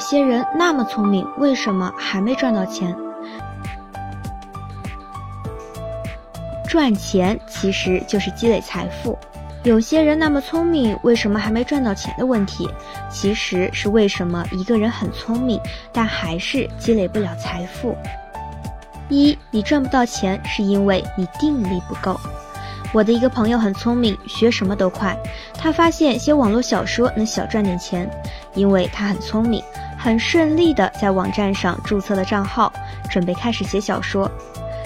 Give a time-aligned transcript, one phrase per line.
[0.00, 2.96] 些人那么聪明，为什么还没赚到钱？
[6.68, 9.18] 赚钱其实就是积累财富。
[9.62, 12.68] 有些人那么聪明，为什么还没赚到钱的问题，
[13.10, 15.60] 其实是为什么一个人很聪明，
[15.92, 17.94] 但还是积累不了财富。
[19.08, 22.18] 一，你赚不到钱，是因为你定力不够。
[22.92, 25.16] 我的一个朋友很聪明，学什么都快。
[25.54, 28.08] 他发现写网络小说能小赚点钱，
[28.54, 29.62] 因为他很聪明，
[30.02, 32.72] 很顺利的在网站上注册了账号，
[33.10, 34.30] 准备开始写小说。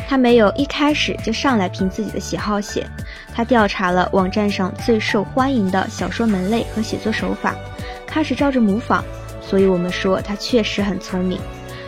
[0.08, 2.84] 他没有一开始就上来凭自己的喜好写，
[3.32, 7.54] 他调查了网站上最受欢迎的小说门类和写作手法，
[8.04, 9.04] 开始照着模仿。
[9.40, 11.38] 所以我们说他确实很聪明。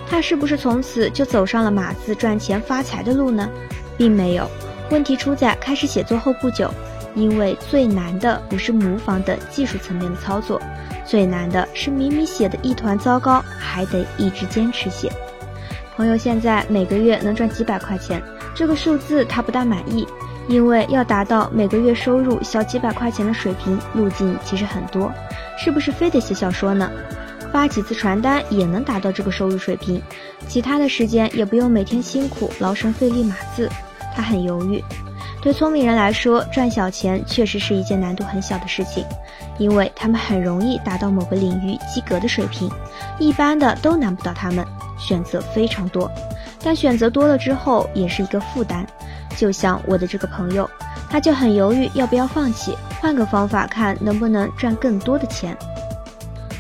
[0.09, 3.51] 他是不是从此就走上了码字赚钱发财的路呢？
[3.99, 4.49] 并没有。
[4.89, 6.73] 问题出在开始写作后不久，
[7.17, 10.61] 因为最难的不是模仿等技术层面的操作，
[11.05, 15.11] 最难的是明明写的一团糟糕，还得一直坚持写。
[15.97, 18.23] 朋友现在每个月能赚几百块钱，
[18.55, 20.07] 这个数字他不大满意，
[20.47, 25.11] 因为要达到每个月收入小几百块钱的水平，路径其实很多，
[25.59, 26.91] 是不是非得写小说呢？
[27.51, 30.03] 发几次传单也能达到这个收入水平，
[30.47, 33.71] 其他的时间也不用每天辛苦劳神费力码字。
[34.15, 34.85] 他很犹豫。
[35.47, 39.07] 对聪明人来说，赚小钱确实是一件难度很小的事情，
[39.59, 42.69] 因为他们很容易达到某个领域及格的水平，
[43.21, 44.67] 一般的都难不倒他们。
[44.99, 46.11] 选择非常多，
[46.65, 48.85] 但选择多了之后也是一个负担。
[49.37, 50.69] 就像我的这个朋友，
[51.09, 55.57] 他就很犹豫要不要放弃，换个方法看能不能赚更多的钱。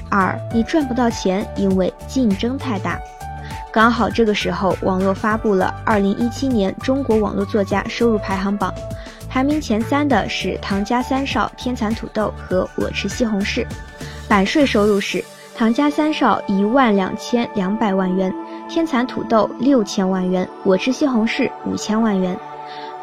[0.08, 3.00] 二，你赚不到钱，因为竞争太大。
[3.76, 8.72] 刚好这个时候，网络发布了二零一七年中国网络作家收入排行榜，
[9.28, 13.66] 排名前三的是唐家三少、天蚕土豆和我吃西红柿。
[14.26, 15.22] 版税收入是
[15.54, 18.34] 唐家三少一万两千两百万元，
[18.66, 22.34] 天蚕土豆六千万元，我吃西红柿五千万元。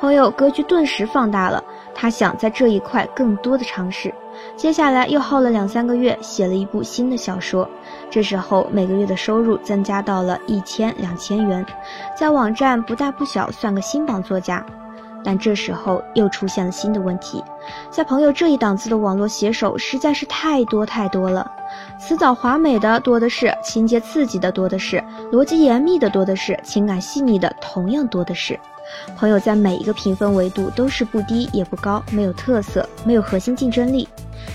[0.01, 1.63] 朋友格局顿时放大了，
[1.93, 4.11] 他想在这一块更多的尝试。
[4.57, 7.69] 接下来又耗了两三个月，写了一部新的小说。
[8.13, 11.65] 这时候每个月的收入增加到了一千两千元，
[12.15, 14.63] 在网站不大不小，算个新榜作家。
[15.23, 17.43] 但这时候又出现了新的问题，
[17.89, 21.49] 在朋友这一档次的网络写手实在是太多太多了，
[21.99, 28.59] 辞藻华美的多的是，情节刺激的多的是，逻辑严密的多的是，情感细腻的同样多的是。
[29.17, 34.07] 朋友在每一个评分维度都是不低也不高，没有特色，没有核心竞争力。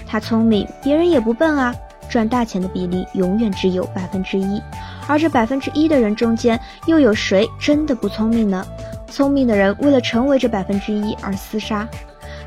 [0.06, 1.75] 他聪明，别人也不笨啊，
[2.08, 4.62] 赚大钱的比例永远只有百分之一。
[5.06, 8.66] 而这百分之一的人中间，又有谁真的不聪明呢？
[9.10, 11.88] 聪明的人为了成为这百分之一而厮杀，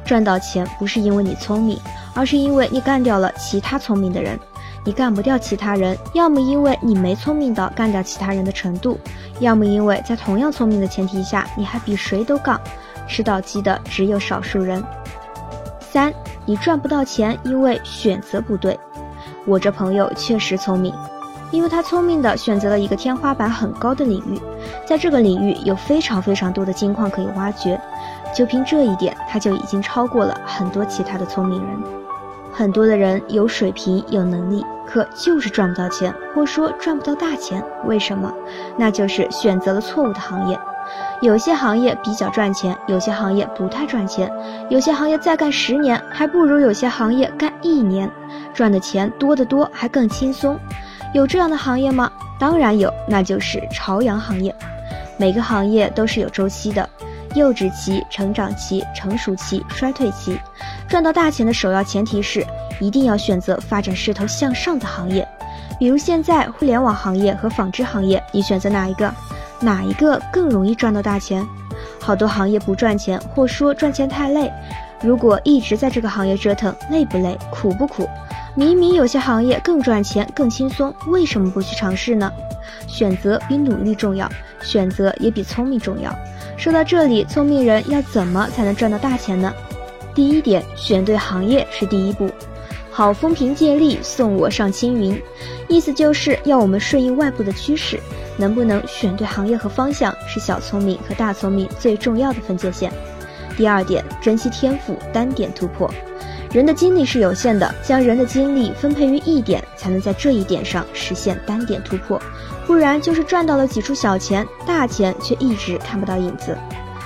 [0.05, 1.79] 赚到钱不是因为你聪明，
[2.13, 4.39] 而是因为你干掉了其他聪明的人。
[4.83, 8.99] 你干不掉其他人，要么因为你没聪明到干掉其他人的程度，
[9.39, 12.59] 要么因为在同样聪明的前提下，你还比谁都杠，
[13.07, 14.83] 吃到鸡的只有少数人。
[15.79, 16.11] 三，
[16.47, 18.79] 你赚不到钱，因为选择不对。
[19.45, 20.93] 我这朋友确实聪明，
[21.49, 24.39] 因为他聪明的选择了一个天花板很高的领域，
[24.85, 27.79] 在这个领域有非常非常多的金矿可以挖掘，
[28.35, 31.77] 就凭这一点，他就已经超过了很多其他的聪明人。
[32.53, 37.63] 很多的人有水平有能力，可就是赚不到钱，或说赚不到大钱。
[37.85, 38.31] 为什么？
[38.77, 40.59] 那就是选择了错误的行业。
[41.21, 44.29] 有些行业比较赚钱，有些行业不太赚钱，
[44.69, 48.11] 有些行业再干十年还不如有些行业干一年，
[48.53, 50.59] 赚的钱多得多，还更轻松。
[51.13, 52.11] 有这样的行业吗？
[52.39, 54.53] 当然有，那就是朝阳行业。
[55.17, 56.87] 每个行业都是有周期的。
[57.33, 60.37] 幼稚期、成长期、成熟期、衰退期，
[60.89, 62.45] 赚到大钱的首要前提是
[62.81, 65.25] 一定要选择发展势头向上的行业。
[65.79, 69.09] 比如现在互联网行业和纺织行业，你选择哪一个？
[69.61, 71.47] 哪一个更容易赚到大钱？
[72.01, 74.51] 好多行业不赚钱，或说赚钱太累。
[75.03, 77.37] 如果一直在这个行业折腾，累不累？
[77.49, 78.07] 苦不苦？
[78.53, 82.31] 明明有些行业更赚钱、更轻松，为什么不去尝试呢？
[82.87, 84.29] 选择比努力重要，
[84.61, 86.13] 选择也比聪明重要。
[86.57, 89.51] 说到这里，聪明人要怎么才能赚到大钱呢？
[90.13, 92.29] 第一点，选对行业是第一步。
[92.91, 95.19] 好风凭借力，送我上青云。
[95.69, 97.97] 意思就是要我们顺应外部的趋势，
[98.37, 102.91] 能不能选对行业和方向，是小聪明和大聪明最重要的分界线。
[103.57, 105.89] 第二点，珍惜天赋，单点突破。
[106.51, 112.21] 人的精力是有限的，将人的精力分配于一点，才能在这一点上实现单点突破，
[112.67, 116.57] 不然就是赚到了几处小钱，大钱却一直看不到影子。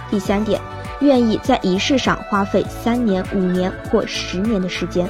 [0.10, 0.60] 第三点，
[1.02, 5.08] 愿意在仪式上花费三年、五年或十年的时间。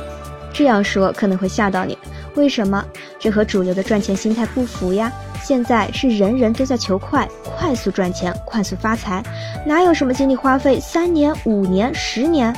[0.52, 1.98] 这样说可能会吓到你，
[2.36, 2.84] 为什么？
[3.20, 5.12] 这和主流的赚钱心态不符呀！
[5.44, 9.24] 现在是人人都在求快，快速赚钱，快速发财，
[9.66, 12.54] 哪有什么精力花费三年、五年、十年？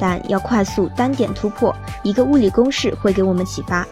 [0.00, 3.86] 但要快速单点突破，一个物理公式会给我们启发：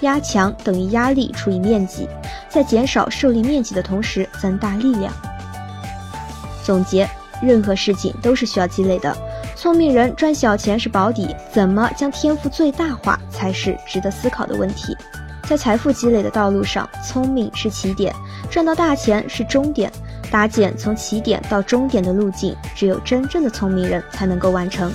[0.00, 2.08] 压强等于压力除以面积，
[2.48, 5.12] 在减少受力面积的同时增大力量。
[6.64, 7.08] 总结：
[7.40, 9.16] 任何事情都是需要积累的。
[9.64, 14.94] 聪明人赚小钱是保底，怎么将天赋最大化才是值得思考的问题。
[15.48, 18.14] 在财富积累的道路上，聪明是起点，
[18.50, 19.90] 赚到大钱是终点。
[20.30, 24.92] 搭建从起点到终点的路径，只有真正的聪明人才能够完成。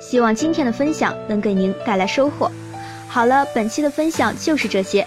[0.00, 2.50] 希望今天的分享能给您带来收获。
[3.06, 5.06] 好了，本期的分享就是这些。